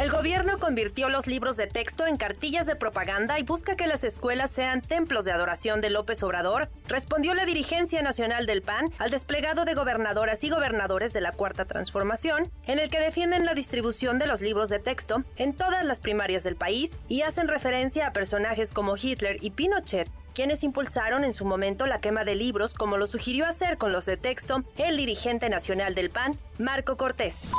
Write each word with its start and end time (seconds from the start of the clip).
El 0.00 0.08
gobierno 0.08 0.58
convirtió 0.58 1.10
los 1.10 1.26
libros 1.26 1.58
de 1.58 1.66
texto 1.66 2.06
en 2.06 2.16
cartillas 2.16 2.66
de 2.66 2.74
propaganda 2.74 3.38
y 3.38 3.42
busca 3.42 3.76
que 3.76 3.86
las 3.86 4.02
escuelas 4.02 4.50
sean 4.50 4.80
templos 4.80 5.26
de 5.26 5.32
adoración 5.32 5.82
de 5.82 5.90
López 5.90 6.22
Obrador, 6.22 6.70
respondió 6.88 7.34
la 7.34 7.44
dirigencia 7.44 8.00
nacional 8.00 8.46
del 8.46 8.62
PAN 8.62 8.90
al 8.96 9.10
desplegado 9.10 9.66
de 9.66 9.74
gobernadoras 9.74 10.42
y 10.42 10.48
gobernadores 10.48 11.12
de 11.12 11.20
la 11.20 11.32
Cuarta 11.32 11.66
Transformación, 11.66 12.50
en 12.64 12.78
el 12.78 12.88
que 12.88 12.98
defienden 12.98 13.44
la 13.44 13.52
distribución 13.52 14.18
de 14.18 14.26
los 14.26 14.40
libros 14.40 14.70
de 14.70 14.78
texto 14.78 15.22
en 15.36 15.52
todas 15.52 15.84
las 15.84 16.00
primarias 16.00 16.44
del 16.44 16.56
país 16.56 16.96
y 17.06 17.20
hacen 17.20 17.46
referencia 17.46 18.06
a 18.06 18.14
personajes 18.14 18.72
como 18.72 18.96
Hitler 18.96 19.36
y 19.42 19.50
Pinochet, 19.50 20.08
quienes 20.32 20.64
impulsaron 20.64 21.24
en 21.24 21.34
su 21.34 21.44
momento 21.44 21.84
la 21.84 22.00
quema 22.00 22.24
de 22.24 22.36
libros, 22.36 22.72
como 22.72 22.96
lo 22.96 23.06
sugirió 23.06 23.44
hacer 23.44 23.76
con 23.76 23.92
los 23.92 24.06
de 24.06 24.16
texto 24.16 24.64
el 24.78 24.96
dirigente 24.96 25.50
nacional 25.50 25.94
del 25.94 26.08
PAN, 26.08 26.38
Marco 26.56 26.96
Cortés. 26.96 27.52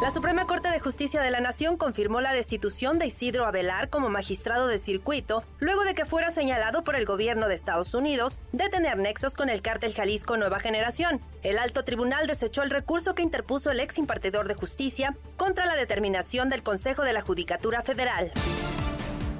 La 0.00 0.12
Suprema 0.12 0.46
Corte 0.46 0.70
de 0.70 0.78
Justicia 0.78 1.20
de 1.20 1.30
la 1.32 1.40
Nación 1.40 1.76
confirmó 1.76 2.20
la 2.20 2.32
destitución 2.32 3.00
de 3.00 3.06
Isidro 3.06 3.46
Abelar 3.46 3.90
como 3.90 4.08
magistrado 4.08 4.68
de 4.68 4.78
circuito 4.78 5.42
luego 5.58 5.82
de 5.82 5.96
que 5.96 6.04
fuera 6.04 6.30
señalado 6.30 6.84
por 6.84 6.94
el 6.94 7.04
gobierno 7.04 7.48
de 7.48 7.56
Estados 7.56 7.92
Unidos 7.94 8.38
de 8.52 8.68
tener 8.68 8.96
nexos 8.96 9.34
con 9.34 9.48
el 9.48 9.60
cártel 9.60 9.92
Jalisco 9.92 10.36
Nueva 10.36 10.60
Generación. 10.60 11.20
El 11.42 11.58
alto 11.58 11.82
tribunal 11.82 12.28
desechó 12.28 12.62
el 12.62 12.70
recurso 12.70 13.16
que 13.16 13.24
interpuso 13.24 13.72
el 13.72 13.80
ex 13.80 13.98
impartidor 13.98 14.46
de 14.46 14.54
justicia 14.54 15.16
contra 15.36 15.66
la 15.66 15.74
determinación 15.74 16.48
del 16.48 16.62
Consejo 16.62 17.02
de 17.02 17.12
la 17.12 17.22
Judicatura 17.22 17.82
Federal. 17.82 18.30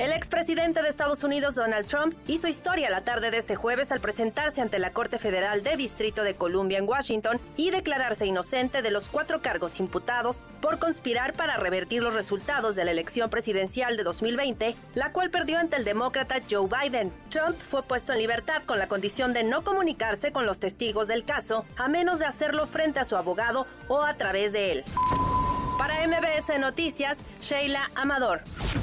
El 0.00 0.12
expresidente 0.12 0.80
de 0.80 0.88
Estados 0.88 1.24
Unidos, 1.24 1.56
Donald 1.56 1.86
Trump, 1.86 2.14
hizo 2.26 2.48
historia 2.48 2.88
la 2.88 3.02
tarde 3.02 3.30
de 3.30 3.36
este 3.36 3.54
jueves 3.54 3.92
al 3.92 4.00
presentarse 4.00 4.62
ante 4.62 4.78
la 4.78 4.94
Corte 4.94 5.18
Federal 5.18 5.62
de 5.62 5.76
Distrito 5.76 6.24
de 6.24 6.34
Columbia 6.34 6.78
en 6.78 6.88
Washington 6.88 7.38
y 7.58 7.70
declararse 7.70 8.24
inocente 8.24 8.80
de 8.80 8.90
los 8.90 9.10
cuatro 9.10 9.42
cargos 9.42 9.78
imputados 9.78 10.42
por 10.62 10.78
conspirar 10.78 11.34
para 11.34 11.58
revertir 11.58 12.02
los 12.02 12.14
resultados 12.14 12.76
de 12.76 12.86
la 12.86 12.92
elección 12.92 13.28
presidencial 13.28 13.98
de 13.98 14.04
2020, 14.04 14.74
la 14.94 15.12
cual 15.12 15.28
perdió 15.28 15.58
ante 15.58 15.76
el 15.76 15.84
demócrata 15.84 16.36
Joe 16.50 16.66
Biden. 16.66 17.12
Trump 17.28 17.58
fue 17.58 17.82
puesto 17.82 18.14
en 18.14 18.20
libertad 18.20 18.62
con 18.64 18.78
la 18.78 18.88
condición 18.88 19.34
de 19.34 19.44
no 19.44 19.64
comunicarse 19.64 20.32
con 20.32 20.46
los 20.46 20.60
testigos 20.60 21.08
del 21.08 21.26
caso, 21.26 21.66
a 21.76 21.88
menos 21.88 22.18
de 22.18 22.24
hacerlo 22.24 22.66
frente 22.68 23.00
a 23.00 23.04
su 23.04 23.16
abogado 23.16 23.66
o 23.88 24.02
a 24.02 24.14
través 24.14 24.54
de 24.54 24.72
él. 24.72 24.84
Para 25.76 26.06
MBS 26.06 26.58
Noticias, 26.58 27.18
Sheila 27.42 27.90
Amador. 27.94 28.40